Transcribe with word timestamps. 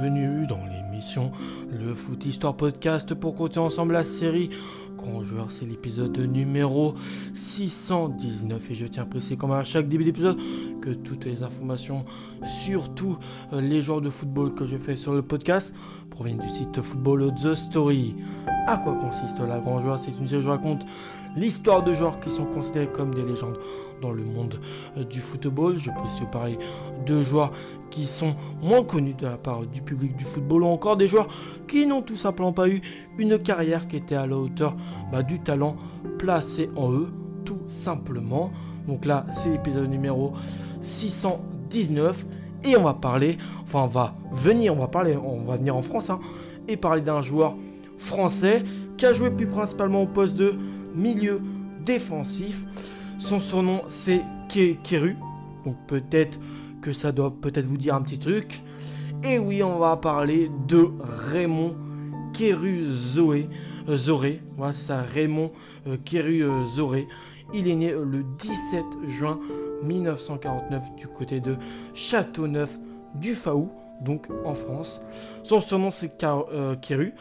bienvenue 0.00 0.46
dans 0.46 0.64
l'émission 0.66 1.32
Le 1.72 1.92
Foot 1.92 2.24
Histoire 2.24 2.56
Podcast 2.56 3.14
pour 3.14 3.34
continuer 3.34 3.66
ensemble 3.66 3.94
la 3.94 4.04
série 4.04 4.48
Grand 4.96 5.24
Joueur. 5.24 5.50
C'est 5.50 5.66
l'épisode 5.66 6.16
numéro 6.18 6.94
619 7.34 8.70
et 8.70 8.74
je 8.74 8.86
tiens 8.86 9.02
à 9.02 9.06
préciser 9.06 9.36
comme 9.36 9.50
à 9.50 9.64
chaque 9.64 9.88
début 9.88 10.04
d'épisode 10.04 10.38
que 10.80 10.90
toutes 10.90 11.24
les 11.24 11.42
informations 11.42 12.04
sur 12.44 12.94
tous 12.94 13.18
euh, 13.52 13.60
les 13.60 13.82
joueurs 13.82 14.00
de 14.00 14.10
football 14.10 14.54
que 14.54 14.66
je 14.66 14.76
fais 14.76 14.94
sur 14.94 15.14
le 15.14 15.22
podcast 15.22 15.74
proviennent 16.10 16.38
du 16.38 16.48
site 16.48 16.80
Football 16.80 17.34
The 17.34 17.54
Story. 17.54 18.16
À 18.66 18.78
quoi 18.78 18.94
consiste 18.94 19.38
la 19.40 19.58
Grand 19.58 19.80
Joueur 19.80 19.98
C'est 19.98 20.10
une 20.10 20.26
série 20.26 20.40
où 20.40 20.44
je 20.44 20.50
raconte 20.50 20.84
l'histoire 21.36 21.82
de 21.82 21.92
joueurs 21.92 22.20
qui 22.20 22.30
sont 22.30 22.44
considérés 22.44 22.88
comme 22.88 23.14
des 23.14 23.22
légendes 23.22 23.58
dans 24.00 24.12
le 24.12 24.22
monde 24.22 24.60
euh, 24.96 25.04
du 25.04 25.20
football. 25.20 25.76
Je 25.76 25.90
peux 25.90 26.02
aussi 26.02 26.24
parler 26.30 26.58
de 27.06 27.22
joueurs 27.22 27.52
qui 27.90 28.06
sont 28.06 28.34
moins 28.62 28.84
connus 28.84 29.14
de 29.14 29.26
la 29.26 29.36
part 29.36 29.64
du 29.66 29.82
public 29.82 30.16
du 30.16 30.24
football 30.24 30.62
ou 30.62 30.66
encore 30.66 30.96
des 30.96 31.08
joueurs 31.08 31.28
qui 31.66 31.86
n'ont 31.86 32.02
tout 32.02 32.16
simplement 32.16 32.52
pas 32.52 32.68
eu 32.68 32.82
une 33.18 33.38
carrière 33.38 33.88
qui 33.88 33.96
était 33.96 34.14
à 34.14 34.26
la 34.26 34.36
hauteur 34.36 34.76
bah, 35.10 35.22
du 35.22 35.40
talent 35.40 35.76
placé 36.18 36.70
en 36.76 36.92
eux, 36.92 37.08
tout 37.44 37.60
simplement. 37.68 38.50
Donc 38.86 39.04
là, 39.04 39.26
c'est 39.32 39.50
l'épisode 39.50 39.88
numéro 39.88 40.32
619 40.82 42.26
et 42.64 42.76
on 42.76 42.84
va 42.84 42.94
parler, 42.94 43.38
enfin 43.62 43.82
on 43.84 43.86
va 43.86 44.14
venir, 44.32 44.74
on 44.74 44.80
va 44.80 44.88
parler, 44.88 45.16
on 45.16 45.42
va 45.42 45.56
venir 45.56 45.76
en 45.76 45.82
France 45.82 46.10
hein, 46.10 46.20
et 46.66 46.76
parler 46.76 47.02
d'un 47.02 47.22
joueur 47.22 47.56
français 47.98 48.64
qui 48.96 49.06
a 49.06 49.12
joué 49.12 49.30
plus 49.30 49.46
principalement 49.46 50.02
au 50.02 50.06
poste 50.06 50.34
de 50.34 50.54
milieu 50.94 51.40
défensif. 51.84 52.64
Son 53.18 53.40
surnom 53.40 53.82
c'est 53.88 54.22
Keru. 54.48 55.16
Donc 55.64 55.76
peut-être 55.86 56.38
que 56.80 56.92
ça 56.92 57.12
doit 57.12 57.32
peut-être 57.32 57.66
vous 57.66 57.76
dire 57.76 57.94
un 57.94 58.02
petit 58.02 58.18
truc. 58.18 58.62
Et 59.24 59.38
oui, 59.38 59.62
on 59.62 59.78
va 59.78 59.96
parler 59.96 60.50
de 60.68 60.88
Raymond 61.32 61.74
Keru 62.32 62.84
Zoé. 62.84 63.48
Euh, 63.88 63.96
Zoré, 63.96 64.42
voilà 64.56 64.72
c'est 64.72 64.84
ça, 64.84 65.02
Raymond 65.02 65.50
euh, 65.86 65.96
Keru 66.04 66.42
euh, 66.42 66.66
Zoré. 66.66 67.08
Il 67.54 67.68
est 67.68 67.74
né 67.74 67.92
le 67.92 68.24
17 68.38 68.84
juin 69.06 69.38
1949 69.82 70.94
du 70.96 71.06
côté 71.08 71.40
de 71.40 71.56
Châteauneuf 71.94 72.78
du 73.14 73.34
Faou, 73.34 73.70
donc 74.02 74.28
en 74.44 74.54
France. 74.54 75.00
Son 75.44 75.60
surnom 75.60 75.90
c'est 75.90 76.16
Keru. 76.80 77.14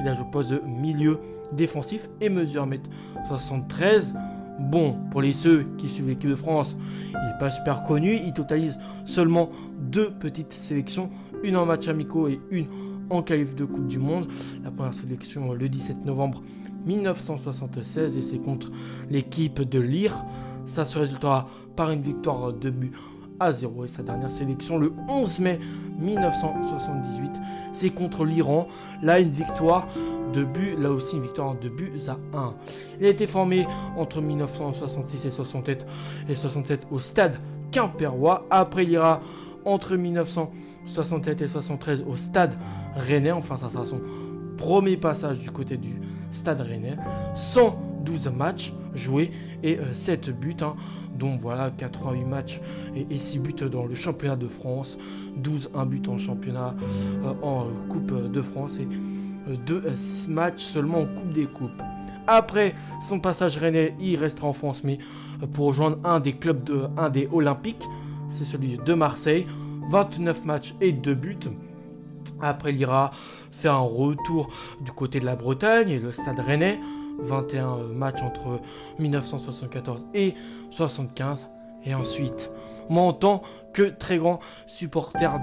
Il 0.00 0.08
a 0.08 0.14
joué 0.14 0.24
au 0.24 0.30
poste 0.30 0.50
de 0.50 0.60
milieu 0.64 1.18
défensif 1.52 2.08
et 2.20 2.28
mesure 2.28 2.66
1m73. 2.66 4.12
Bon, 4.60 4.96
pour 5.10 5.22
les 5.22 5.32
ceux 5.32 5.66
qui 5.78 5.88
suivent 5.88 6.08
l'équipe 6.08 6.30
de 6.30 6.34
France, 6.36 6.76
il 7.08 7.28
n'est 7.28 7.38
pas 7.38 7.50
super 7.50 7.82
connu. 7.82 8.20
Il 8.24 8.32
totalise 8.32 8.78
seulement 9.04 9.50
deux 9.78 10.10
petites 10.10 10.52
sélections, 10.52 11.10
une 11.42 11.56
en 11.56 11.66
match 11.66 11.88
amicaux 11.88 12.28
et 12.28 12.40
une 12.50 12.66
en 13.10 13.22
qualif 13.22 13.56
de 13.56 13.64
Coupe 13.64 13.88
du 13.88 13.98
Monde. 13.98 14.28
La 14.62 14.70
première 14.70 14.94
sélection 14.94 15.52
le 15.52 15.68
17 15.68 16.04
novembre 16.04 16.42
1976 16.86 18.16
et 18.16 18.22
c'est 18.22 18.38
contre 18.38 18.70
l'équipe 19.10 19.60
de 19.62 19.80
Lire. 19.80 20.24
Ça 20.66 20.84
se 20.84 20.98
résultera 20.98 21.48
par 21.76 21.90
une 21.90 22.02
victoire 22.02 22.52
de 22.52 22.70
but 22.70 22.92
à 23.40 23.52
0 23.52 23.84
et 23.84 23.88
sa 23.88 24.02
dernière 24.02 24.30
sélection 24.30 24.78
le 24.78 24.92
11 25.08 25.40
mai 25.40 25.58
1978 25.98 27.30
c'est 27.72 27.90
contre 27.90 28.24
l'Iran. 28.24 28.68
Là 29.02 29.20
une 29.20 29.30
victoire 29.30 29.88
de 30.32 30.44
but, 30.44 30.76
là 30.78 30.90
aussi 30.90 31.16
une 31.16 31.22
victoire 31.22 31.54
de 31.58 31.68
buts 31.68 31.92
à 32.08 32.16
1. 32.36 32.54
Il 33.00 33.06
a 33.06 33.08
été 33.08 33.26
formé 33.26 33.66
entre 33.96 34.20
1966 34.20 35.26
et 35.26 35.30
67 35.30 35.86
et 36.28 36.34
67 36.34 36.86
au 36.90 36.98
stade 36.98 37.36
Quimpérois. 37.70 38.46
Après, 38.50 38.84
il 38.84 38.90
ira 38.90 39.20
entre 39.64 39.96
1967 39.96 41.42
et 41.42 41.48
73 41.48 42.04
au 42.06 42.16
stade 42.16 42.54
Rennais. 42.94 43.32
Enfin, 43.32 43.56
ça 43.56 43.70
sera 43.70 43.84
son 43.84 44.00
premier 44.56 44.96
passage 44.96 45.40
du 45.40 45.50
côté 45.50 45.76
du 45.76 46.00
stade 46.32 46.60
Rennais. 46.60 46.96
112 47.34 48.28
matchs 48.28 48.72
joués 48.94 49.30
et 49.62 49.78
7 49.92 50.28
euh, 50.28 50.32
buts. 50.32 50.56
Hein. 50.60 50.74
dont 51.18 51.36
voilà 51.36 51.70
88 51.70 52.24
matchs 52.24 52.60
et, 52.96 53.18
6 53.18 53.38
buts 53.38 53.54
dans 53.70 53.86
le 53.86 53.94
championnat 53.94 54.36
de 54.36 54.48
France, 54.48 54.98
12 55.36 55.70
1 55.74 55.86
but 55.86 56.08
en 56.08 56.18
championnat 56.18 56.74
euh, 57.24 57.32
en 57.42 57.66
Coupe 57.88 58.30
de 58.30 58.40
France 58.40 58.78
et 58.78 59.56
deux 59.66 59.84
matchs 60.28 60.62
seulement 60.64 61.00
en 61.00 61.06
Coupe 61.06 61.32
des 61.32 61.46
Coupes. 61.46 61.82
Après 62.26 62.74
son 63.06 63.20
passage 63.20 63.56
rennais, 63.56 63.94
il 64.00 64.16
restera 64.16 64.48
en 64.48 64.52
France, 64.52 64.82
mais 64.84 64.98
pour 65.52 65.66
rejoindre 65.66 65.98
un 66.04 66.20
des 66.20 66.34
clubs 66.34 66.62
de 66.64 66.84
un 66.96 67.10
des 67.10 67.28
Olympiques, 67.32 67.84
c'est 68.30 68.44
celui 68.44 68.78
de 68.78 68.94
Marseille. 68.94 69.46
29 69.90 70.44
matchs 70.44 70.74
et 70.80 70.92
2 70.92 71.14
buts. 71.14 71.38
Après, 72.42 72.72
il 72.72 72.80
ira 72.80 73.12
faire 73.50 73.74
un 73.74 73.80
retour 73.80 74.48
du 74.80 74.92
côté 74.92 75.20
de 75.20 75.24
la 75.24 75.36
Bretagne 75.36 75.90
et 75.90 75.98
le 75.98 76.12
stade 76.12 76.40
rennais. 76.40 76.78
21 77.20 77.76
matchs 77.94 78.22
entre 78.22 78.60
1974 78.98 80.06
et 80.14 80.34
75. 80.70 81.48
Et 81.84 81.94
ensuite, 81.94 82.50
en 82.88 83.12
tant 83.12 83.42
que 83.72 83.82
très 83.82 84.18
grand 84.18 84.40
supporter 84.66 85.40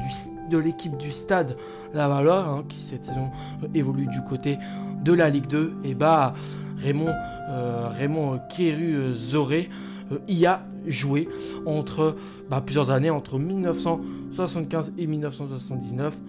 de 0.49 0.57
l'équipe 0.57 0.95
du 0.97 1.11
stade 1.11 1.57
La 1.93 2.07
Valeur, 2.07 2.47
hein, 2.47 2.63
qui 2.67 2.79
cette 2.79 3.03
saison 3.03 3.29
évolue 3.73 4.07
du 4.07 4.21
côté 4.23 4.57
de 5.03 5.13
la 5.13 5.29
Ligue 5.29 5.47
2, 5.47 5.73
et 5.83 5.95
bah 5.95 6.33
Raymond, 6.77 7.13
euh, 7.49 7.89
Raymond 7.89 8.39
Kéru 8.49 9.13
Zoré 9.15 9.69
euh, 10.11 10.19
y 10.27 10.45
a 10.45 10.61
joué 10.85 11.27
entre 11.65 12.15
bah, 12.49 12.61
plusieurs 12.61 12.91
années, 12.91 13.09
entre 13.09 13.37
1975 13.37 14.93
et 14.97 15.07
1979. 15.07 16.19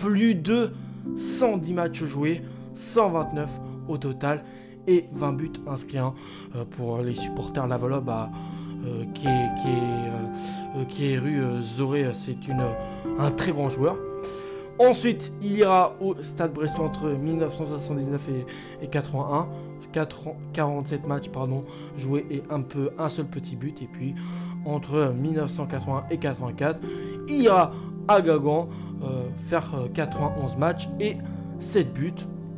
Plus 0.00 0.34
de 0.34 0.70
110 1.16 1.74
matchs 1.74 2.04
joués, 2.04 2.42
129 2.74 3.60
au 3.88 3.98
total 3.98 4.44
et 4.86 5.06
20 5.12 5.32
buts 5.32 5.52
inscrits 5.66 5.98
hein, 5.98 6.14
euh, 6.54 6.64
pour 6.64 6.98
les 6.98 7.14
supporters 7.14 7.66
Lavalor. 7.66 8.02
Bah, 8.02 8.30
euh, 8.84 9.04
qui 9.14 9.26
est, 9.26 9.30
euh, 10.76 11.14
est 11.14 11.18
rue 11.18 11.42
Zoré, 11.62 12.08
c'est 12.12 12.36
un 13.18 13.30
très 13.32 13.50
grand 13.50 13.68
joueur. 13.68 13.96
Ensuite, 14.78 15.32
il 15.42 15.52
ira 15.52 15.96
au 16.00 16.14
Stade 16.22 16.52
Brestois 16.52 16.84
entre 16.84 17.08
1979 17.08 18.28
et, 18.28 18.84
et 18.84 18.88
81. 18.88 19.48
47 20.52 21.06
matchs 21.06 21.28
pardon, 21.30 21.64
joués 21.96 22.26
et 22.30 22.42
un 22.50 22.60
peu 22.60 22.90
un 22.98 23.08
seul 23.08 23.26
petit 23.26 23.56
but. 23.56 23.80
Et 23.82 23.86
puis 23.86 24.14
entre 24.64 25.14
1981 25.14 26.04
et 26.10 26.18
84, 26.18 26.80
il 27.28 27.42
ira 27.42 27.72
à 28.08 28.20
Gagan 28.20 28.68
faire 29.46 29.74
91 29.94 30.56
matchs 30.56 30.88
et 31.00 31.16
7 31.60 31.92
buts 31.92 32.12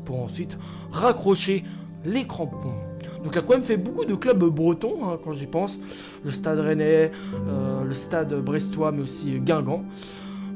pour 0.05 0.23
ensuite 0.23 0.59
raccrocher 0.91 1.65
les 2.05 2.27
crampons. 2.27 2.75
Donc 3.23 3.33
il 3.33 3.39
a 3.39 3.43
quand 3.43 3.55
même 3.55 3.63
fait 3.63 3.77
beaucoup 3.77 4.05
de 4.05 4.15
clubs 4.15 4.43
bretons 4.45 5.05
hein, 5.05 5.19
quand 5.23 5.33
j'y 5.33 5.47
pense. 5.47 5.79
Le 6.25 6.31
stade 6.31 6.59
rennais, 6.61 7.11
euh, 7.49 7.85
le 7.85 7.95
stade 7.95 8.33
brestois, 8.43 8.93
mais 8.93 9.03
aussi 9.03 9.39
Guingamp. 9.41 9.85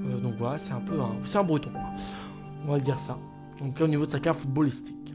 Euh, 0.06 0.18
donc 0.18 0.34
voilà, 0.38 0.58
c'est 0.58 0.72
un 0.72 0.80
peu 0.80 1.00
un, 1.00 1.12
c'est 1.24 1.38
un 1.38 1.44
breton. 1.44 1.70
On 2.64 2.70
va 2.70 2.78
le 2.78 2.84
dire 2.84 2.98
ça. 2.98 3.18
Donc 3.60 3.80
au 3.80 3.88
niveau 3.88 4.06
de 4.06 4.10
sa 4.10 4.20
carte 4.20 4.38
footballistique. 4.38 5.14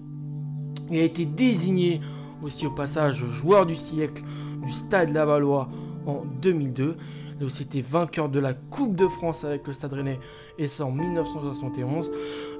Il 0.89 0.99
a 0.99 1.03
été 1.03 1.25
désigné 1.25 2.01
aussi 2.43 2.65
au 2.65 2.71
passage 2.71 3.25
joueur 3.25 3.65
du 3.65 3.75
siècle 3.75 4.23
du 4.63 4.71
stade 4.71 5.13
Lavallois 5.13 5.69
en 6.05 6.23
2002. 6.41 6.97
Il 7.37 7.43
a 7.43 7.45
aussi 7.45 7.63
été 7.63 7.81
vainqueur 7.81 8.29
de 8.29 8.39
la 8.39 8.53
Coupe 8.53 8.95
de 8.95 9.07
France 9.07 9.43
avec 9.43 9.67
le 9.67 9.73
Stade 9.73 9.93
Rennais 9.93 10.19
et 10.57 10.67
ça 10.67 10.85
en 10.85 10.91
1971. 10.91 12.11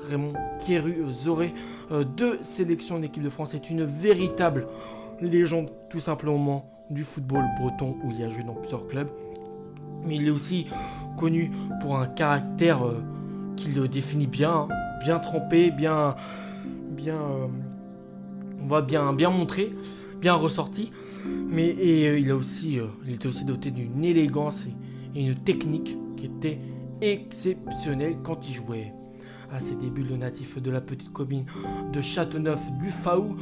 Raymond 0.08 0.34
Kéru 0.66 1.06
Zoré, 1.12 1.54
euh, 1.92 2.04
deux 2.04 2.40
sélections 2.44 3.00
d'équipe 3.00 3.24
de 3.24 3.30
France, 3.30 3.56
est 3.56 3.72
une 3.72 3.84
véritable 3.84 4.68
légende 5.20 5.72
tout 5.90 6.00
simplement 6.00 6.70
du 6.92 7.04
football 7.04 7.44
breton 7.60 7.98
où 8.04 8.12
il 8.12 8.24
a 8.24 8.30
joué 8.30 8.44
dans 8.44 8.54
plusieurs 8.54 8.88
clubs. 8.88 9.10
Mais 10.06 10.18
il 10.18 10.28
est 10.28 10.32
aussi 10.32 10.68
connu 11.18 11.52
pour 11.82 11.98
un 11.98 12.06
caractère 12.06 12.86
euh, 12.86 13.02
qui 13.56 13.72
le 13.72 13.88
définit 13.88 14.28
bien, 14.28 14.68
bien 15.04 15.18
trempé, 15.18 15.72
bien, 15.72 16.16
bien, 16.92 17.16
euh, 17.16 17.48
on 18.62 18.68
va 18.68 18.82
bien, 18.82 19.12
bien 19.14 19.32
montré, 19.32 19.74
bien 20.20 20.34
ressorti. 20.34 20.92
Mais 21.26 21.68
et, 21.68 22.18
il 22.18 22.32
a 22.32 22.36
aussi, 22.36 22.80
il 23.06 23.14
était 23.14 23.28
aussi 23.28 23.46
doté 23.46 23.72
d'une 23.72 24.04
élégance 24.04 24.66
et 25.16 25.26
une 25.26 25.36
technique 25.36 25.98
qui 26.16 26.26
était 26.26 26.60
exceptionnelle 27.02 28.18
quand 28.24 28.48
il 28.48 28.54
jouait. 28.54 28.94
À 29.52 29.62
ses 29.62 29.76
débuts, 29.76 30.04
le 30.04 30.18
natif 30.18 30.62
de 30.62 30.72
la 30.72 30.82
petite 30.82 31.14
commune 31.14 31.46
de 31.94 32.02
Châteauneuf 32.02 32.60
du 32.80 32.90
Faou 32.90 33.38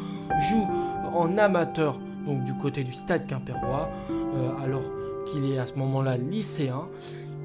joue 0.49 0.67
en 1.13 1.37
amateur, 1.37 1.99
donc 2.27 2.43
du 2.43 2.53
côté 2.55 2.83
du 2.83 2.93
stade 2.93 3.25
Quimpérois, 3.27 3.89
euh, 4.11 4.51
alors 4.63 4.83
qu'il 5.25 5.45
est 5.45 5.57
à 5.57 5.65
ce 5.65 5.73
moment-là 5.75 6.17
lycéen. 6.17 6.87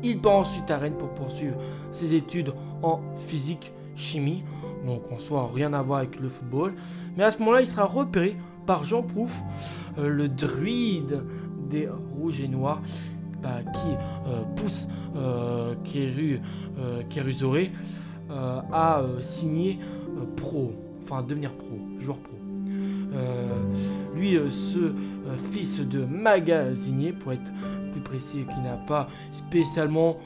Il 0.03 0.21
part 0.21 0.35
ensuite 0.35 0.71
à 0.71 0.79
Rennes 0.79 0.97
pour 0.99 1.09
poursuivre 1.15 1.57
ses 1.91 2.15
études 2.15 2.53
en 2.83 3.01
physique 3.27 3.73
chimie, 3.97 4.45
donc 4.85 5.11
en 5.11 5.19
soi 5.19 5.51
rien 5.53 5.73
à 5.73 5.83
voir 5.83 6.01
avec 6.01 6.21
le 6.21 6.29
football. 6.29 6.75
Mais 7.17 7.25
à 7.25 7.31
ce 7.31 7.39
moment-là, 7.39 7.63
il 7.63 7.67
sera 7.67 7.85
repéré 7.85 8.37
par 8.67 8.85
Jean 8.85 9.03
Prouf, 9.03 9.43
euh, 9.99 10.09
le 10.09 10.29
druide 10.29 11.23
des 11.69 11.89
rouges 11.89 12.41
et 12.41 12.49
noirs, 12.49 12.81
bah, 13.43 13.61
qui 13.75 13.89
euh, 14.27 14.43
pousse 14.57 14.89
euh, 15.17 15.75
Kéru, 15.85 16.41
à 18.73 19.03
signer 19.21 19.81
pro, 20.37 20.73
enfin 21.03 21.23
devenir 21.25 21.53
pro, 21.53 21.81
joueur 21.99 22.19
pro. 22.19 22.37
lui, 24.15 24.39
ce 24.49 24.95
fils 25.51 25.81
de 25.81 26.05
magasinier, 26.05 27.13
pour 27.13 27.33
être 27.33 27.51
plus 27.91 28.01
précis, 28.01 28.45
qui 28.55 28.61
n'a 28.61 28.77
pas 28.77 29.09
spécialement 29.33 30.19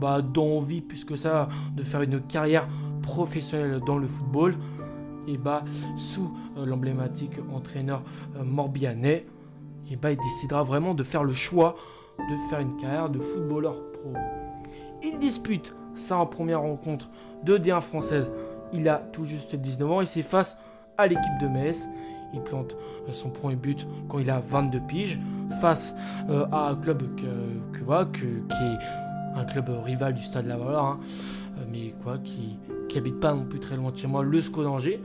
bah, 0.00 0.22
d'envie 0.22 0.80
plus 0.80 1.04
que 1.04 1.14
ça 1.14 1.48
de 1.76 1.84
faire 1.84 2.02
une 2.02 2.20
carrière 2.20 2.66
professionnelle 3.02 3.80
dans 3.86 3.98
le 3.98 4.08
football, 4.08 4.56
et 5.26 5.38
bah 5.38 5.64
sous 5.96 6.30
euh, 6.56 6.66
l'emblématique 6.66 7.38
entraîneur 7.52 8.02
euh, 8.36 8.44
morbihanais, 8.44 9.26
et 9.90 9.96
bah 9.96 10.12
il 10.12 10.18
décidera 10.18 10.62
vraiment 10.62 10.94
de 10.94 11.02
faire 11.02 11.24
le 11.24 11.32
choix 11.32 11.76
de 12.18 12.36
faire 12.48 12.60
une 12.60 12.76
carrière 12.76 13.08
de 13.08 13.18
footballeur 13.18 13.74
pro. 13.92 14.12
Il 15.02 15.18
dispute 15.18 15.74
sa 15.94 16.24
première 16.26 16.60
rencontre 16.60 17.10
de 17.44 17.58
D1 17.58 17.80
française. 17.80 18.30
Il 18.72 18.88
a 18.88 18.98
tout 18.98 19.24
juste 19.24 19.56
19 19.56 19.90
ans 19.90 20.00
et 20.00 20.06
s'efface 20.06 20.56
à 20.98 21.06
l'équipe 21.06 21.38
de 21.40 21.48
Metz. 21.48 21.88
Il 22.32 22.40
plante 22.40 22.76
euh, 23.08 23.12
son 23.12 23.30
premier 23.30 23.56
but 23.56 23.86
quand 24.08 24.18
il 24.18 24.30
a 24.30 24.40
22 24.40 24.80
piges 24.80 25.18
face 25.60 25.94
à 26.52 26.70
un 26.70 26.76
club 26.76 27.02
que, 27.16 27.78
que, 27.78 28.14
qui 28.14 28.24
est 28.24 28.78
un 29.34 29.44
club 29.44 29.68
rival 29.84 30.14
du 30.14 30.22
Stade 30.22 30.46
Lavalloire, 30.46 30.86
hein, 30.86 31.00
mais 31.70 31.94
quoi, 32.02 32.18
qui, 32.18 32.58
qui 32.92 32.98
habite 32.98 33.20
pas 33.20 33.34
non 33.34 33.46
plus 33.46 33.58
très 33.58 33.74
loin 33.74 33.90
de 33.90 33.96
chez 33.96 34.06
moi, 34.06 34.22
le 34.22 34.40
SCO 34.40 34.62
d'Angers, 34.62 35.00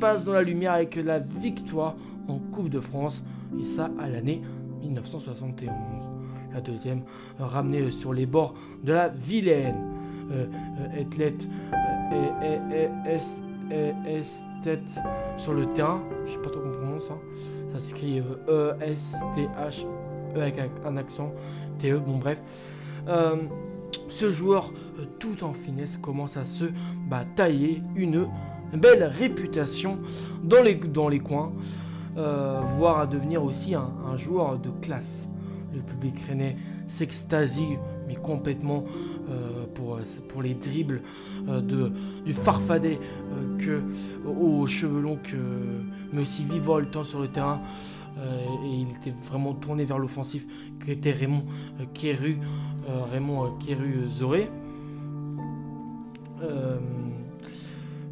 passe 0.00 0.24
dans 0.24 0.32
la 0.32 0.42
lumière 0.42 0.72
avec 0.72 0.96
la 0.96 1.18
victoire 1.18 1.94
en 2.26 2.38
Coupe 2.38 2.70
de 2.70 2.80
France, 2.80 3.22
et 3.60 3.66
ça 3.66 3.90
à 4.00 4.08
l'année 4.08 4.40
1971. 4.80 5.70
La 6.54 6.62
deuxième, 6.62 7.02
ramenée 7.38 7.90
sur 7.90 8.14
les 8.14 8.24
bords 8.24 8.54
de 8.82 8.94
la 8.94 9.08
Vilaine. 9.08 9.76
Euh, 10.30 10.46
euh, 13.70 14.22
sur 15.36 15.54
le 15.54 15.66
terrain, 15.74 16.00
je 16.24 16.32
sais 16.32 16.38
pas 16.38 16.50
trop 16.50 16.60
comment 16.60 16.74
on 16.74 16.78
prononce, 16.78 17.10
hein. 17.10 17.18
ça 17.72 17.80
s'écrit 17.80 18.22
E-S-T-H, 18.48 19.86
E 20.36 20.40
avec 20.40 20.58
un 20.86 20.96
accent, 20.96 21.32
T-E, 21.78 21.98
bon 21.98 22.16
bref. 22.16 22.40
Euh, 23.08 23.36
ce 24.08 24.30
joueur, 24.30 24.72
euh, 24.98 25.04
tout 25.18 25.44
en 25.44 25.52
finesse, 25.52 25.96
commence 25.96 26.36
à 26.36 26.44
se 26.44 26.66
tailler 27.24 27.82
une 27.96 28.26
belle 28.74 29.04
réputation 29.04 29.98
dans 30.42 30.62
les, 30.62 30.74
dans 30.74 31.08
les 31.08 31.20
coins, 31.20 31.52
euh, 32.16 32.60
voire 32.76 33.00
à 33.00 33.06
devenir 33.06 33.42
aussi 33.42 33.74
un, 33.74 34.16
joueur 34.16 34.58
de 34.58 34.70
classe. 34.80 35.26
Le 35.74 35.80
public 35.80 36.14
rennais 36.28 36.56
s'extasie, 36.88 37.78
mais 38.06 38.16
complètement 38.16 38.84
pour, 39.74 39.98
pour 40.28 40.42
les 40.42 40.52
dribbles 40.52 41.00
de, 41.46 41.90
du 42.26 42.34
farfadet 42.34 42.98
que, 43.58 43.80
aux 44.28 44.66
cheveux 44.66 45.00
longs 45.00 45.18
que, 45.22 45.36
mais 46.12 46.22
aussi 46.22 46.44
temps 46.92 47.04
sur 47.04 47.20
le 47.20 47.28
terrain. 47.28 47.62
et 48.18 48.68
il 48.68 48.88
était 48.90 49.14
vraiment 49.26 49.54
tourné 49.54 49.86
vers 49.86 49.98
l'offensif, 49.98 50.46
qui 50.84 50.90
était 50.90 51.12
Raymond 51.12 51.44
Kéru 51.94 52.38
euh, 52.88 53.04
Raymond 53.04 53.44
euh, 53.44 53.48
Kéru 53.60 54.08
Zoré. 54.08 54.50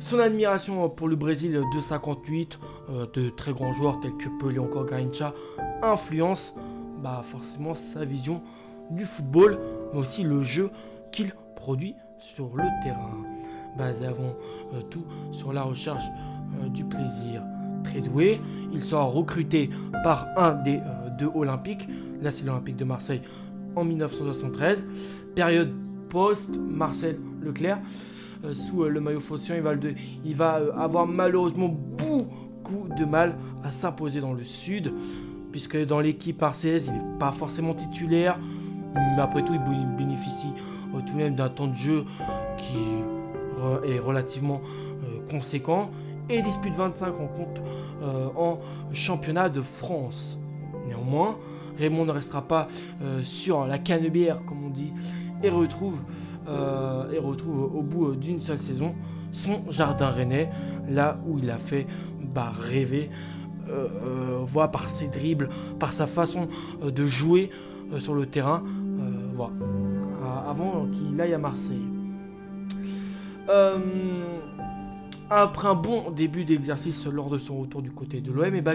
Euh, 0.00 0.04
son 0.04 0.18
admiration 0.18 0.88
pour 0.88 1.08
le 1.08 1.16
Brésil 1.16 1.52
de 1.52 1.80
58, 1.80 2.58
de 3.14 3.30
très 3.30 3.52
grands 3.52 3.72
joueurs 3.72 4.00
tels 4.00 4.16
que 4.16 4.28
Pelé 4.40 4.60
Garincha, 4.88 5.34
influence 5.82 6.54
bah, 7.02 7.22
forcément 7.24 7.74
sa 7.74 8.04
vision 8.04 8.42
du 8.90 9.04
football, 9.04 9.58
mais 9.92 10.00
aussi 10.00 10.22
le 10.22 10.42
jeu 10.42 10.70
qu'il 11.12 11.32
produit 11.54 11.94
sur 12.18 12.50
le 12.56 12.64
terrain. 12.82 13.16
Basé 13.78 14.06
avant 14.06 14.34
tout 14.90 15.04
sur 15.30 15.52
la 15.52 15.62
recherche 15.62 16.02
du 16.70 16.84
plaisir. 16.84 17.42
Très 17.84 18.00
doué, 18.00 18.40
il 18.72 18.82
sera 18.82 19.04
recruté 19.04 19.70
par 20.02 20.26
un 20.36 20.52
des 20.52 20.80
deux 21.18 21.30
Olympiques, 21.34 21.88
là 22.20 22.30
c'est 22.30 22.44
l'Olympique 22.44 22.76
de 22.76 22.84
Marseille 22.84 23.22
en 23.76 23.84
1973. 23.84 24.84
Période 25.34 25.72
post-Marcel 26.08 27.18
Leclerc. 27.40 27.78
Euh, 28.44 28.54
sous 28.54 28.84
euh, 28.84 28.88
le 28.88 29.00
maillot 29.00 29.20
Faution, 29.20 29.54
il 30.24 30.34
va, 30.34 30.56
euh, 30.56 30.72
avoir 30.74 31.06
malheureusement 31.06 31.68
beaucoup 31.68 32.88
de 32.96 33.04
mal 33.04 33.36
à 33.64 33.70
s'imposer 33.70 34.20
dans 34.20 34.32
le 34.32 34.42
sud, 34.42 34.92
puisque 35.52 35.76
dans 35.84 36.00
l'équipe 36.00 36.40
marseillaise, 36.40 36.86
il 36.86 36.94
n'est 36.94 37.18
pas 37.18 37.32
forcément 37.32 37.74
titulaire, 37.74 38.38
mais 38.94 39.20
après 39.20 39.44
tout, 39.44 39.52
il 39.54 39.96
bénéficie 39.96 40.52
tout 41.06 41.12
de 41.12 41.18
même 41.18 41.34
d'un 41.36 41.48
temps 41.48 41.66
de 41.66 41.74
jeu 41.74 42.04
qui 42.56 42.78
est 43.86 43.98
relativement 43.98 44.60
conséquent 45.30 45.90
et 46.28 46.42
dispute 46.42 46.74
25 46.74 47.14
rencontres 47.14 47.62
en 48.36 48.58
championnat 48.92 49.48
de 49.48 49.60
France. 49.60 50.38
Néanmoins, 50.88 51.36
Raymond 51.78 52.06
ne 52.06 52.12
restera 52.12 52.42
pas 52.42 52.68
sur 53.22 53.66
la 53.66 53.78
canebière, 53.78 54.40
comme 54.46 54.64
on 54.64 54.70
dit, 54.70 54.92
et 55.42 55.50
retrouve, 55.50 56.02
et 57.12 57.18
retrouve 57.18 57.74
au 57.74 57.82
bout 57.82 58.14
d'une 58.14 58.40
seule 58.40 58.58
saison 58.58 58.94
son 59.32 59.70
jardin 59.70 60.10
rennais, 60.10 60.50
là 60.88 61.18
où 61.26 61.38
il 61.38 61.50
a 61.50 61.58
fait 61.58 61.86
bah, 62.34 62.50
rêver, 62.50 63.10
euh, 63.68 64.38
voire 64.44 64.70
par 64.70 64.88
ses 64.88 65.08
dribbles, 65.08 65.48
par 65.78 65.92
sa 65.92 66.06
façon 66.06 66.48
de 66.82 67.06
jouer 67.06 67.50
sur 67.98 68.14
le 68.14 68.26
terrain, 68.26 68.64
voilà, 69.34 69.52
avant 70.48 70.86
qu'il 70.92 71.20
aille 71.20 71.34
à 71.34 71.38
Marseille. 71.38 71.86
après 75.30 75.68
un 75.68 75.74
bon 75.74 76.10
début 76.10 76.44
d'exercice 76.44 77.06
lors 77.06 77.30
de 77.30 77.38
son 77.38 77.60
retour 77.60 77.82
du 77.82 77.92
côté 77.92 78.20
de 78.20 78.32
l'OM, 78.32 78.54
et 78.54 78.60
bah, 78.60 78.74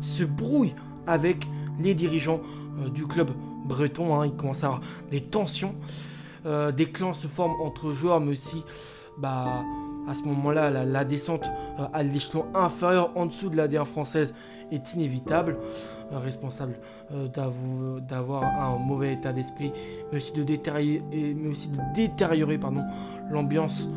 se 0.00 0.24
brouille 0.24 0.74
avec 1.06 1.46
les 1.80 1.94
dirigeants 1.94 2.40
euh, 2.80 2.88
du 2.90 3.06
club 3.06 3.30
breton. 3.64 4.20
Hein, 4.20 4.26
il 4.26 4.32
commence 4.32 4.62
à 4.62 4.68
avoir 4.68 4.82
des 5.10 5.20
tensions. 5.20 5.74
Euh, 6.46 6.72
des 6.72 6.86
clans 6.86 7.12
se 7.12 7.26
forment 7.26 7.60
entre 7.60 7.92
joueurs, 7.92 8.20
mais 8.20 8.32
aussi 8.32 8.62
bah, 9.18 9.64
à 10.08 10.14
ce 10.14 10.22
moment-là, 10.22 10.84
la, 10.84 11.04
descente 11.04 11.50
euh, 11.78 11.86
à 11.92 12.02
l'échelon 12.02 12.46
inférieur 12.54 13.10
en 13.16 13.26
dessous 13.26 13.50
de 13.50 13.56
la 13.56 13.68
D1 13.68 13.84
française 13.84 14.34
est 14.70 14.94
inévitable. 14.94 15.56
responsable 16.12 16.78
d'avoir 18.08 18.42
un 18.44 18.78
mauvais 18.78 19.14
état 19.14 19.32
d'esprit, 19.32 19.72
mais 20.12 20.18
aussi 20.18 20.32
de 20.32 20.42
détériorer, 21.94 22.60
l'ambiance. 23.30 23.88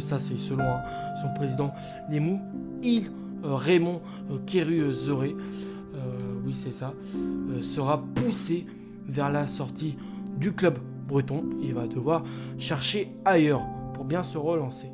ça, 0.00 0.18
c'est 0.18 0.38
selon 0.38 0.64
hein, 0.64 0.80
son 1.20 1.34
président 1.34 1.72
Lemou. 2.08 2.40
Il, 2.82 3.10
Raymond 3.42 4.00
Kéru-Zoré, 4.46 5.34
oui 6.44 6.54
c'est 6.54 6.72
ça, 6.72 6.92
euh, 7.14 7.62
sera 7.62 8.02
poussé 8.14 8.66
vers 9.06 9.30
la 9.30 9.46
sortie 9.46 9.96
du 10.36 10.52
club 10.52 10.78
breton. 11.10 11.44
Il 11.60 11.74
va 11.74 11.86
devoir 11.86 12.22
chercher 12.58 13.12
ailleurs 13.24 13.62
pour 13.94 14.04
bien 14.04 14.22
se 14.22 14.38
relancer. 14.38 14.88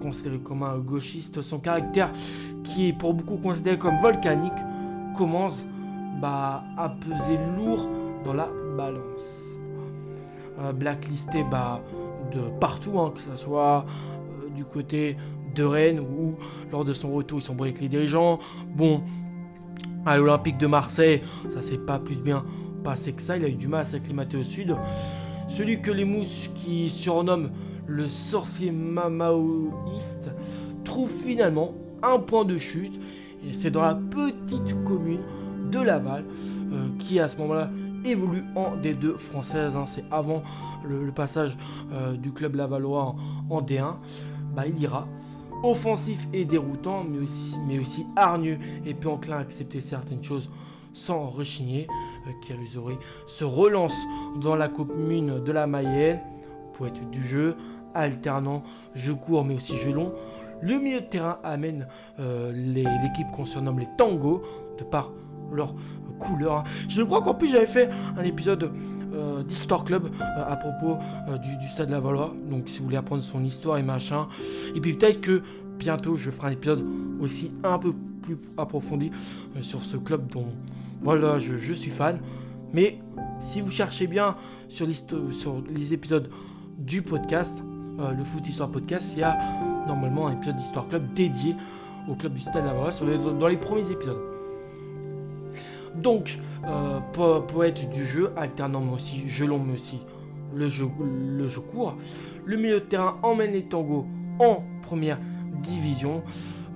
Considéré 0.00 0.38
comme 0.38 0.62
un 0.62 0.78
gauchiste, 0.78 1.42
son 1.42 1.58
caractère, 1.58 2.12
qui 2.64 2.88
est 2.88 2.92
pour 2.92 3.14
beaucoup 3.14 3.36
considéré 3.36 3.78
comme 3.78 3.98
volcanique, 4.00 4.52
commence 5.16 5.64
bah, 6.20 6.64
à 6.76 6.88
peser 6.88 7.38
lourd 7.56 7.88
dans 8.24 8.34
la 8.34 8.48
balance. 8.76 9.46
Euh, 10.58 10.72
blacklisté 10.72 11.44
bah, 11.50 11.82
de 12.32 12.40
partout, 12.60 12.98
hein, 12.98 13.12
que 13.14 13.20
ce 13.20 13.36
soit 13.36 13.84
euh, 13.84 14.48
du 14.54 14.64
côté 14.64 15.16
de 15.54 15.64
Rennes 15.64 16.00
ou 16.00 16.34
lors 16.70 16.84
de 16.84 16.92
son 16.92 17.12
retour, 17.12 17.38
ils 17.38 17.42
sont 17.42 17.60
avec 17.60 17.80
les 17.80 17.88
dirigeants. 17.88 18.40
Bon, 18.74 19.02
à 20.04 20.16
l'Olympique 20.18 20.58
de 20.58 20.66
Marseille, 20.66 21.22
ça 21.52 21.62
s'est 21.62 21.78
pas 21.78 21.98
plus 21.98 22.16
bien 22.16 22.44
passé 22.84 23.12
que 23.12 23.22
ça. 23.22 23.36
Il 23.36 23.44
a 23.44 23.48
eu 23.48 23.54
du 23.54 23.68
mal 23.68 23.82
à 23.82 23.84
s'acclimater 23.84 24.36
au 24.36 24.44
sud. 24.44 24.76
Celui 25.48 25.80
que 25.80 25.90
les 25.90 26.04
mousses 26.04 26.50
qui 26.54 26.90
surnomme 26.90 27.50
le 27.86 28.06
sorcier 28.06 28.70
mamaoïste 28.70 30.30
trouve 30.84 31.10
finalement 31.10 31.74
un 32.02 32.18
point 32.18 32.44
de 32.44 32.58
chute. 32.58 32.98
Et 33.46 33.52
c'est 33.52 33.70
dans 33.70 33.82
la 33.82 33.94
petite 33.94 34.82
commune 34.84 35.22
de 35.70 35.80
Laval 35.80 36.24
euh, 36.72 36.88
qui 36.98 37.20
à 37.20 37.28
ce 37.28 37.36
moment-là 37.38 37.70
évolue 38.04 38.44
en 38.54 38.76
D2 38.76 39.16
française. 39.18 39.76
Hein. 39.76 39.86
C'est 39.86 40.04
avant 40.10 40.42
le, 40.84 41.10
passage 41.12 41.56
euh, 41.92 42.16
du 42.16 42.32
club 42.32 42.54
lavallois 42.54 43.14
en, 43.50 43.62
D1. 43.62 43.94
Bah, 44.54 44.66
il 44.66 44.80
ira 44.80 45.06
offensif 45.62 46.26
et 46.32 46.44
déroutant, 46.44 47.04
mais 47.04 47.18
aussi, 47.18 47.56
mais 47.66 47.78
aussi 47.78 48.06
hargneux 48.14 48.58
et 48.84 48.94
peu 48.94 49.08
enclin 49.08 49.38
à 49.38 49.40
accepter 49.40 49.80
certaines 49.80 50.22
choses 50.22 50.50
sans 50.92 51.26
rechigner. 51.26 51.86
Euh, 52.26 52.94
se 53.26 53.44
relance 53.44 53.96
dans 54.40 54.56
la 54.56 54.68
commune 54.68 55.42
de 55.42 55.52
la 55.52 55.66
Mayenne, 55.66 56.20
poète 56.74 57.08
du 57.10 57.24
jeu, 57.24 57.56
alternant 57.94 58.62
jeu 58.94 59.14
court 59.14 59.44
mais 59.44 59.54
aussi 59.54 59.76
jeu 59.76 59.92
long. 59.92 60.12
Le 60.60 60.78
milieu 60.78 61.00
de 61.00 61.06
terrain 61.06 61.38
amène 61.44 61.86
euh, 62.18 62.52
l'équipe 62.52 63.30
qu'on 63.32 63.44
surnomme 63.44 63.78
les 63.78 63.88
tangos, 63.96 64.42
de 64.78 64.84
par 64.84 65.10
leur 65.52 65.74
couleur. 66.18 66.64
Je 66.88 67.02
crois 67.02 67.22
qu'en 67.22 67.34
plus 67.34 67.48
j'avais 67.48 67.66
fait 67.66 67.90
un 68.16 68.24
épisode 68.24 68.72
d'Histoire 69.46 69.84
Club 69.84 70.10
à 70.20 70.56
propos 70.56 70.98
du, 71.40 71.56
du, 71.56 71.66
Stade 71.68 71.88
Lavallois. 71.88 72.34
Donc 72.50 72.68
si 72.68 72.80
vous 72.80 72.84
voulez 72.84 72.98
apprendre 72.98 73.22
son 73.22 73.44
histoire 73.44 73.78
et 73.78 73.82
machin. 73.82 74.28
Et 74.74 74.80
puis 74.80 74.92
peut-être 74.92 75.22
que 75.22 75.42
bientôt 75.78 76.16
je 76.16 76.30
ferai 76.30 76.48
un 76.48 76.50
épisode 76.50 76.84
aussi 77.20 77.50
un 77.64 77.78
peu 77.78 77.94
plus 78.26 78.38
approfondi 78.58 79.10
sur 79.60 79.82
ce 79.82 79.96
club 79.96 80.26
dont 80.28 80.48
voilà, 81.02 81.38
je, 81.38 81.56
je, 81.56 81.72
suis 81.72 81.90
fan. 81.90 82.20
Mais 82.72 82.98
si 83.40 83.60
vous 83.60 83.70
cherchez 83.70 84.06
bien 84.06 84.36
sur, 84.68 84.86
sur 85.30 85.62
les 85.74 85.92
épisodes 85.94 86.30
du 86.78 87.02
podcast, 87.02 87.56
le 87.98 88.24
Foot 88.24 88.46
Histoire 88.48 88.70
Podcast, 88.70 89.12
il 89.14 89.20
y 89.20 89.22
a 89.22 89.36
normalement 89.86 90.26
un 90.26 90.32
épisode 90.32 90.56
d'Histoire 90.56 90.88
Club 90.88 91.14
dédié 91.14 91.54
au 92.08 92.14
club 92.14 92.34
du 92.34 92.40
Stade 92.40 92.64
Lavallois 92.64 92.92
dans 93.38 93.48
les 93.48 93.56
premiers 93.56 93.90
épisodes. 93.90 94.20
Donc, 95.94 96.38
euh, 96.66 97.00
poète 97.46 97.88
du 97.90 98.04
jeu, 98.04 98.32
alternant 98.36 98.80
mais 98.80 98.92
aussi 98.92 99.28
jeu 99.28 99.46
long 99.46 99.58
mais 99.58 99.74
aussi 99.74 100.00
le 100.54 100.68
jeu, 100.68 100.86
le 101.00 101.46
jeu 101.46 101.60
court. 101.60 101.96
Le 102.44 102.56
milieu 102.56 102.80
de 102.80 102.84
terrain 102.84 103.18
emmène 103.22 103.52
les 103.52 103.64
tangos 103.64 104.06
en 104.38 104.62
première 104.82 105.18
division. 105.62 106.22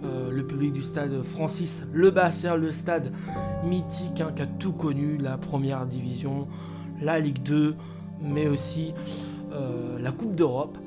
Euh, 0.03 0.31
le 0.31 0.47
public 0.47 0.73
du 0.73 0.83
stade 0.83 1.23
Francis 1.23 1.85
Le 1.93 2.11
Basser, 2.11 2.57
le 2.57 2.73
stade 2.73 3.13
mythique 3.65 4.23
hein, 4.23 4.33
qui 4.35 4.43
a 4.43 4.47
tout 4.47 4.73
connu, 4.73 5.19
la 5.19 5.37
première 5.37 5.85
division, 5.85 6.49
la 7.03 7.19
Ligue 7.19 7.43
2, 7.43 7.77
mais 8.23 8.49
aussi 8.49 8.95
euh, 9.53 9.99
la 9.99 10.13
Coupe 10.13 10.35
d'Europe. 10.35 10.79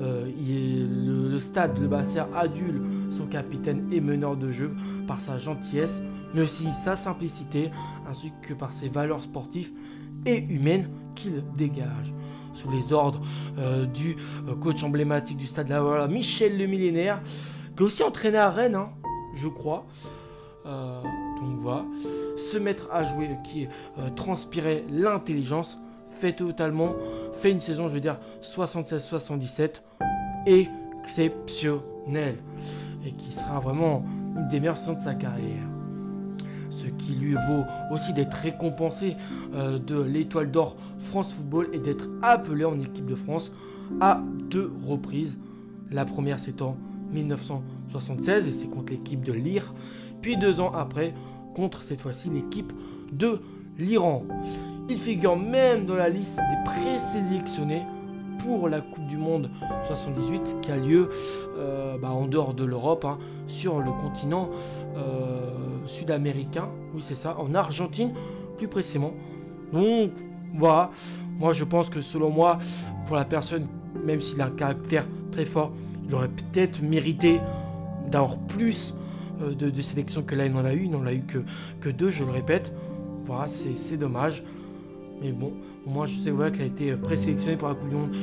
Euh, 0.00 0.26
le, 0.26 1.38
stade 1.38 1.78
Le 1.78 1.86
Basser 1.86 2.22
adule 2.34 2.80
son 3.10 3.26
capitaine 3.26 3.88
et 3.92 4.00
meneur 4.00 4.36
de 4.36 4.50
jeu 4.50 4.74
par 5.06 5.20
sa 5.20 5.36
gentillesse, 5.36 6.02
mais 6.34 6.42
aussi 6.42 6.68
sa 6.84 6.96
simplicité, 6.96 7.70
ainsi 8.08 8.32
que 8.42 8.54
par 8.54 8.72
ses 8.72 8.88
valeurs 8.88 9.22
sportives 9.22 9.72
et 10.24 10.44
humaines 10.44 10.88
qu'il 11.14 11.44
dégage. 11.56 12.14
Sous 12.54 12.70
les 12.70 12.94
ordres 12.94 13.20
du 13.92 14.16
coach 14.62 14.82
emblématique 14.82 15.36
du 15.36 15.44
stade 15.44 15.68
La 15.68 16.08
Michel 16.08 16.56
le 16.56 16.66
Millénaire, 16.66 17.20
qui 17.76 17.82
a 17.82 17.86
aussi 17.86 18.02
entraîné 18.02 18.38
à 18.38 18.50
Rennes, 18.50 18.74
hein, 18.74 18.90
je 19.34 19.48
crois. 19.48 19.86
donc 20.64 21.60
voilà, 21.60 21.84
se 22.36 22.58
mettre 22.58 22.88
à 22.92 23.04
jouer, 23.04 23.28
qui 23.44 23.68
transpirait 24.16 24.84
l'intelligence, 24.90 25.78
fait 26.18 26.32
totalement, 26.32 26.94
fait 27.34 27.52
une 27.52 27.60
saison, 27.60 27.88
je 27.88 27.94
veux 27.94 28.00
dire, 28.00 28.18
76-77, 28.42 29.82
exceptionnel 30.46 32.36
et 33.04 33.12
qui 33.12 33.30
sera 33.30 33.60
vraiment 33.60 34.04
une 34.36 34.48
des 34.48 34.60
meilleures 34.60 34.76
saisons 34.76 34.94
de 34.94 35.00
sa 35.00 35.14
carrière. 35.14 35.68
Ce 36.70 36.86
qui 36.86 37.12
lui 37.12 37.34
vaut 37.34 37.64
aussi 37.92 38.12
d'être 38.12 38.34
récompensé 38.34 39.16
euh, 39.54 39.78
de 39.78 40.00
l'étoile 40.00 40.50
d'or 40.50 40.76
France 40.98 41.34
Football 41.34 41.68
et 41.72 41.78
d'être 41.78 42.08
appelé 42.22 42.64
en 42.64 42.78
équipe 42.80 43.06
de 43.06 43.14
France 43.14 43.52
à 44.00 44.20
deux 44.50 44.72
reprises. 44.86 45.38
La 45.90 46.04
première 46.04 46.38
en 46.60 46.76
1976 47.12 48.48
et 48.48 48.50
c'est 48.50 48.68
contre 48.68 48.92
l'équipe 48.92 49.22
de 49.22 49.32
Lire, 49.32 49.74
puis 50.20 50.36
deux 50.36 50.60
ans 50.60 50.72
après 50.74 51.14
contre 51.54 51.82
cette 51.82 52.00
fois-ci 52.00 52.30
l'équipe 52.30 52.72
de 53.12 53.40
l'Iran. 53.78 54.24
Il 54.88 54.98
figure 54.98 55.36
même 55.36 55.86
dans 55.86 55.96
la 55.96 56.08
liste 56.08 56.36
des 56.36 56.70
présélectionnés 56.70 57.82
pour 58.38 58.68
la 58.68 58.80
Coupe 58.80 59.06
du 59.06 59.16
Monde 59.16 59.50
78 59.86 60.60
qui 60.60 60.70
a 60.70 60.76
lieu 60.76 61.10
euh, 61.56 61.96
bah, 61.98 62.10
en 62.10 62.26
dehors 62.26 62.54
de 62.54 62.64
l'Europe, 62.64 63.04
hein, 63.04 63.18
sur 63.46 63.78
le 63.78 63.90
continent 63.90 64.50
euh, 64.96 65.50
sud-américain. 65.86 66.68
Oui, 66.94 67.02
c'est 67.02 67.14
ça, 67.14 67.36
en 67.38 67.54
Argentine 67.54 68.12
plus 68.56 68.68
précisément. 68.68 69.12
Donc 69.72 70.12
voilà, 70.54 70.90
moi 71.38 71.52
je 71.52 71.64
pense 71.64 71.90
que 71.90 72.00
selon 72.00 72.30
moi, 72.30 72.58
pour 73.06 73.16
la 73.16 73.24
personne, 73.24 73.66
même 74.04 74.20
s'il 74.20 74.40
a 74.40 74.46
un 74.46 74.50
caractère 74.50 75.06
fort, 75.44 75.72
il 76.06 76.14
aurait 76.14 76.28
peut-être 76.28 76.82
mérité 76.82 77.40
d'avoir 78.10 78.38
plus 78.38 78.94
euh, 79.42 79.54
de, 79.54 79.80
sélections 79.80 80.22
que 80.22 80.34
là 80.34 80.46
il 80.46 80.54
en 80.54 80.64
a 80.64 80.74
eu. 80.74 80.84
Il 80.84 80.90
n'en 80.90 81.06
a 81.06 81.12
eu 81.12 81.22
que, 81.80 81.90
deux, 81.90 82.10
je 82.10 82.24
le 82.24 82.30
répète. 82.30 82.72
Voilà, 83.24 83.48
c'est 83.48 83.96
dommage. 83.96 84.44
Mais 85.20 85.32
bon, 85.32 85.52
moi, 85.86 86.06
je 86.06 86.16
sais 86.18 86.32
qu'il 86.52 86.62
a 86.62 86.66
été 86.66 86.92
présélectionné 86.96 87.56
pour 87.56 87.68
la 87.68 87.74
Coupe 87.74 87.88
du 87.88 87.94
Monde 87.94 88.16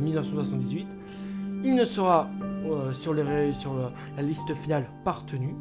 1978. 0.00 0.86
Euh, 0.86 1.62
Il 1.64 1.74
ne 1.74 1.84
sera 1.84 2.28
euh, 2.64 2.92
sur, 2.92 3.14
les, 3.14 3.52
sur 3.52 3.74
la, 4.16 4.22
liste 4.22 4.54
finale 4.54 4.86
partenu. 5.04 5.54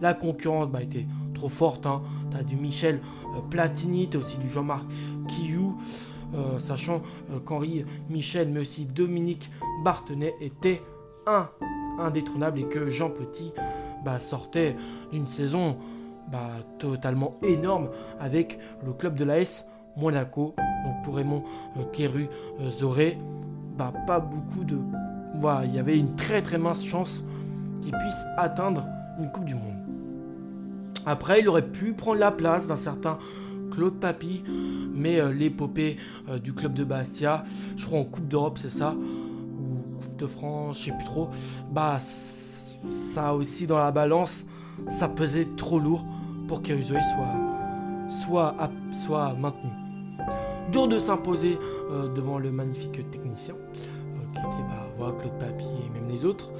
La 0.00 0.14
concurrence 0.14 0.68
bah, 0.68 0.82
était 0.82 1.06
trop 1.34 1.48
forte. 1.48 1.86
Hein. 1.86 2.02
Tu 2.30 2.36
as 2.36 2.42
du 2.42 2.56
Michel 2.56 3.00
euh, 3.36 3.40
Platini, 3.50 4.08
tu 4.08 4.16
as 4.16 4.20
aussi 4.20 4.38
du 4.38 4.48
Jean-Marc 4.48 4.86
Quillou. 5.28 5.78
Sachant 6.58 7.02
qu'Henri 7.46 7.84
Michel, 8.10 8.50
mais 8.50 8.60
aussi 8.60 8.84
Dominique 8.84 9.50
Bartenet 9.82 10.34
étaient 10.40 10.82
un, 11.26 11.48
indétrônables 11.98 12.60
et 12.60 12.64
que 12.64 12.88
Jean 12.88 13.10
Petit 13.10 13.52
bah, 14.04 14.18
sortait 14.18 14.76
d'une 15.12 15.26
saison 15.26 15.76
bah, 16.30 16.50
totalement 16.78 17.36
énorme 17.42 17.88
avec 18.20 18.58
le 18.84 18.92
club 18.92 19.14
de 19.14 19.24
l'AS 19.24 19.64
Monaco. 19.96 20.54
Donc 20.84 21.02
pour 21.04 21.16
Raymond 21.16 21.42
euh, 21.78 21.84
Kéru 21.92 22.28
euh, 22.60 22.70
Zoré, 22.70 23.18
bah, 23.76 23.92
pas 24.06 24.20
beaucoup 24.20 24.64
de. 24.64 24.78
Il 25.64 25.74
y 25.74 25.78
avait 25.78 25.96
une 25.96 26.16
très 26.16 26.42
très 26.42 26.58
mince 26.58 26.84
chance 26.84 27.22
qu'il 27.80 27.92
puisse 27.92 28.24
atteindre 28.36 28.84
une 29.20 29.30
Coupe 29.30 29.44
du 29.44 29.54
Monde. 29.54 29.76
Après, 31.06 31.40
il 31.40 31.48
aurait 31.48 31.66
pu 31.66 31.92
prendre 31.92 32.18
la 32.18 32.32
place 32.32 32.66
d'un 32.66 32.76
certain 32.76 33.18
Claude 33.70 33.94
Papy, 33.94 34.42
mais 34.94 35.20
euh, 35.20 35.32
l'épopée 35.32 35.96
du 36.42 36.52
club 36.52 36.74
de 36.74 36.84
Bastia, 36.84 37.44
je 37.76 37.86
crois 37.86 38.00
en 38.00 38.04
Coupe 38.04 38.28
d'Europe, 38.28 38.58
c'est 38.60 38.70
ça, 38.70 38.94
ou 38.94 40.00
Coupe 40.00 40.16
de 40.16 40.26
France, 40.26 40.80
je 40.80 40.84
sais 40.86 40.92
plus 40.92 41.04
trop, 41.04 41.28
bah 41.72 41.98
ça 41.98 43.34
aussi 43.34 43.66
dans 43.66 43.78
la 43.78 43.90
balance, 43.90 44.44
ça 44.88 45.08
pesait 45.08 45.48
trop 45.56 45.78
lourd 45.78 46.04
pour 46.46 46.62
qu'Eruzoé 46.62 47.00
soit, 47.14 48.18
soit, 48.22 48.54
soit 49.04 49.34
maintenu. 49.34 49.70
Dur 50.72 50.88
de 50.88 50.98
s'imposer 50.98 51.58
euh, 51.90 52.08
devant 52.14 52.38
le 52.38 52.50
magnifique 52.50 53.10
technicien, 53.10 53.54
euh, 53.54 54.40
bah, 54.98 55.14
Claude 55.18 55.38
Papy 55.38 55.64
et 55.64 55.90
même 55.90 56.08
les 56.10 56.24
autres. 56.24 56.50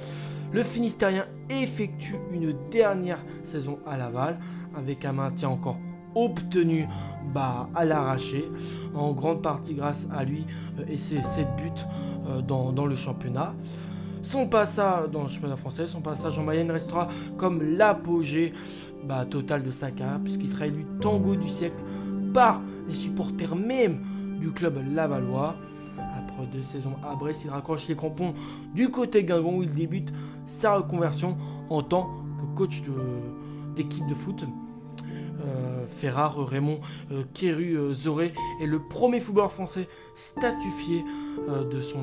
Le 0.52 0.62
Finistérien 0.62 1.26
effectue 1.50 2.16
une 2.32 2.54
dernière 2.70 3.22
saison 3.44 3.78
à 3.86 3.98
Laval, 3.98 4.38
avec 4.74 5.04
un 5.04 5.12
maintien 5.12 5.50
encore 5.50 5.78
obtenu 6.14 6.88
bah, 7.32 7.68
à 7.74 7.84
l'arraché, 7.84 8.50
en 8.94 9.12
grande 9.12 9.42
partie 9.42 9.74
grâce 9.74 10.06
à 10.12 10.24
lui 10.24 10.44
euh, 10.78 10.84
et 10.88 10.98
ses 10.98 11.22
7 11.22 11.46
buts 11.56 11.84
dans, 12.46 12.84
le 12.84 12.94
championnat. 12.94 13.54
Son 14.20 14.48
passage 14.48 15.08
dans 15.10 15.22
le 15.22 15.28
championnat 15.28 15.56
français, 15.56 15.86
son 15.86 16.02
passage 16.02 16.38
en 16.38 16.42
Mayenne 16.42 16.70
restera 16.70 17.08
comme 17.38 17.62
l'apogée 17.62 18.52
bah, 19.04 19.24
total 19.24 19.62
de 19.62 19.70
sa 19.70 19.90
carrière, 19.90 20.20
puisqu'il 20.20 20.48
sera 20.50 20.66
élu 20.66 20.84
tango 21.00 21.36
du 21.36 21.48
siècle 21.48 21.82
par 22.34 22.60
les 22.86 22.94
supporters 22.94 23.54
même 23.54 24.00
du 24.40 24.50
club 24.50 24.78
lavallois. 24.94 25.56
Après 25.98 26.46
deux 26.46 26.62
saisons 26.62 26.96
à 27.08 27.14
Brest, 27.14 27.42
il 27.44 27.50
raccroche 27.50 27.88
les 27.88 27.96
crampons 27.96 28.34
du 28.74 28.90
côté 28.90 29.24
Guingamp 29.24 29.56
où 29.56 29.62
il 29.62 29.72
débute 29.72 30.12
sa 30.46 30.76
reconversion 30.76 31.36
en 31.70 31.82
tant 31.82 32.10
que 32.38 32.56
coach 32.56 32.82
d'équipe 33.76 34.06
de, 34.06 34.14
foot. 34.14 34.44
Euh, 35.40 35.86
Ferrare, 35.88 36.36
Raymond 36.46 36.80
euh, 37.12 37.22
Kéru 37.32 37.76
euh, 37.76 37.92
Zoré 37.92 38.32
est 38.60 38.66
le 38.66 38.80
premier 38.80 39.20
footballeur 39.20 39.52
français 39.52 39.88
statufié 40.16 41.04
de, 41.70 41.80
son 41.80 42.02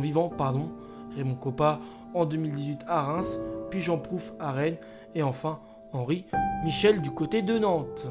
vivant. 0.00 0.28
Pardon. 0.28 0.70
Raymond 1.16 1.34
Coppa 1.34 1.80
en 2.14 2.24
2018 2.24 2.80
à 2.86 3.02
Reims, 3.02 3.38
puis 3.70 3.80
Jean 3.80 3.98
Prouf 3.98 4.32
à 4.38 4.52
Rennes 4.52 4.76
et 5.14 5.22
enfin 5.22 5.58
Henri 5.92 6.26
Michel 6.64 7.02
du 7.02 7.10
côté 7.10 7.42
de 7.42 7.58
Nantes 7.58 8.06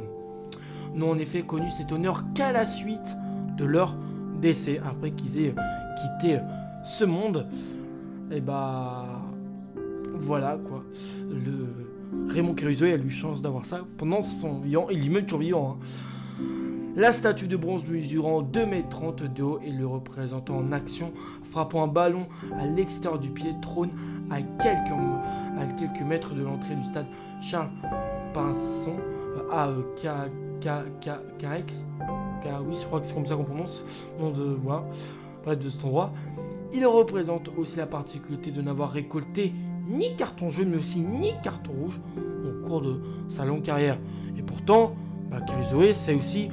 n'ont 0.94 1.12
en 1.12 1.18
effet 1.18 1.44
connu 1.44 1.70
cet 1.78 1.92
honneur 1.92 2.24
qu'à 2.34 2.52
la 2.52 2.66
suite 2.66 3.16
de 3.56 3.66
leur 3.66 3.96
décès, 4.42 4.82
après 4.86 5.12
qu'ils 5.12 5.40
aient 5.40 5.56
quitté 6.02 6.40
ce 6.84 7.06
monde. 7.06 7.48
Et 8.32 8.42
bah 8.42 9.06
voilà 10.16 10.58
quoi. 10.68 10.84
Le 11.30 11.87
Raymond 12.30 12.56
Caruso 12.56 12.86
a 12.86 12.90
eu 12.90 13.10
chance 13.10 13.42
d'avoir 13.42 13.66
ça 13.66 13.86
pendant 13.98 14.22
son 14.22 14.60
vivant, 14.60 14.88
il 14.90 15.06
est 15.06 15.10
même 15.10 15.26
toujours 15.26 15.40
vivant. 15.40 15.78
Hein. 15.82 15.86
La 16.96 17.12
statue 17.12 17.48
de 17.48 17.56
bronze 17.56 17.86
mesurant 17.88 18.42
2m30 18.42 19.32
de 19.32 19.44
haut 19.44 19.60
et 19.64 19.70
le 19.70 19.86
représentant 19.86 20.58
en 20.58 20.72
action, 20.72 21.14
frappant 21.52 21.84
un 21.84 21.88
ballon 21.88 22.26
à 22.60 22.66
l'extérieur 22.66 23.20
du 23.20 23.30
pied, 23.30 23.54
trône 23.62 23.92
à 24.32 24.42
quelques, 24.42 26.02
mètres 26.02 26.34
de 26.34 26.42
l'entrée 26.42 26.76
du 26.76 26.84
stade 26.86 27.06
Charles 27.40 27.70
Pinson 28.34 28.96
à 29.52 29.70
Carex. 30.60 31.86
Oui, 32.66 32.76
je 32.80 32.86
crois 32.86 33.00
que 33.00 33.06
c'est 33.06 33.14
comme 33.14 33.26
ça 33.26 33.36
qu'on 33.36 33.44
prononce. 33.44 33.84
Nom 34.20 34.32
de, 34.32 34.58
voilà, 34.64 35.56
de 35.56 35.70
cet 35.70 35.84
endroit. 35.86 36.12
Il 36.74 36.86
représente 36.86 37.50
aussi 37.58 37.78
la 37.78 37.86
particularité 37.86 38.52
de 38.52 38.62
n'avoir 38.62 38.92
récolté 38.92 39.54
ni 39.88 40.16
carton 40.16 40.50
jaune, 40.50 40.70
mais 40.70 40.78
aussi 40.78 41.00
ni 41.02 41.32
carton 41.44 41.72
rouge 41.72 42.00
au 42.18 42.68
cours 42.68 42.82
de 42.82 43.00
sa 43.30 43.46
longue 43.46 43.64
carrière. 43.64 43.98
Et 44.38 44.42
pourtant, 44.42 44.96
bah, 45.30 45.40
c'est 45.94 46.14
aussi 46.14 46.50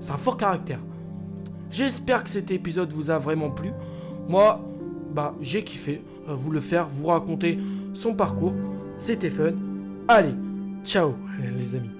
c'est 0.00 0.12
un 0.12 0.16
fort 0.16 0.36
caractère. 0.36 0.80
J'espère 1.70 2.24
que 2.24 2.30
cet 2.30 2.50
épisode 2.50 2.92
vous 2.92 3.10
a 3.10 3.18
vraiment 3.18 3.50
plu. 3.50 3.72
Moi, 4.28 4.60
bah, 5.12 5.34
j'ai 5.40 5.64
kiffé 5.64 6.02
euh, 6.28 6.34
vous 6.34 6.50
le 6.50 6.60
faire, 6.60 6.88
vous 6.88 7.06
raconter 7.06 7.58
son 7.94 8.14
parcours. 8.14 8.54
C'était 8.98 9.30
fun. 9.30 9.52
Allez, 10.08 10.34
ciao 10.84 11.14
les 11.56 11.74
amis. 11.74 11.90